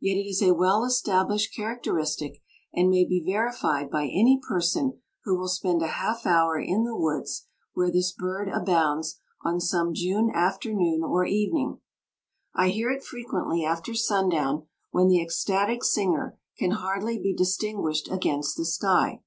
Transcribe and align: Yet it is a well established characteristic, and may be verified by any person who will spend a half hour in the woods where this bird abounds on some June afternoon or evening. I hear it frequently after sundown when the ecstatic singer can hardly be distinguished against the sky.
Yet 0.00 0.16
it 0.16 0.26
is 0.28 0.42
a 0.42 0.52
well 0.52 0.84
established 0.84 1.54
characteristic, 1.54 2.42
and 2.74 2.90
may 2.90 3.04
be 3.04 3.22
verified 3.24 3.88
by 3.88 4.02
any 4.08 4.40
person 4.48 5.00
who 5.22 5.38
will 5.38 5.46
spend 5.46 5.80
a 5.80 5.86
half 6.02 6.26
hour 6.26 6.58
in 6.58 6.82
the 6.82 6.96
woods 6.96 7.46
where 7.72 7.88
this 7.88 8.10
bird 8.10 8.48
abounds 8.48 9.20
on 9.42 9.60
some 9.60 9.94
June 9.94 10.28
afternoon 10.34 11.04
or 11.04 11.24
evening. 11.24 11.78
I 12.52 12.70
hear 12.70 12.90
it 12.90 13.04
frequently 13.04 13.64
after 13.64 13.94
sundown 13.94 14.66
when 14.90 15.06
the 15.06 15.22
ecstatic 15.22 15.84
singer 15.84 16.36
can 16.58 16.72
hardly 16.72 17.16
be 17.20 17.32
distinguished 17.32 18.10
against 18.10 18.56
the 18.56 18.64
sky. 18.66 19.22